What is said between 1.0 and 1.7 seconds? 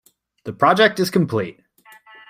complete.